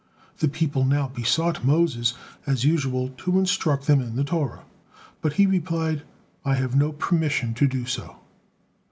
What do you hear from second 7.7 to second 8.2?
so."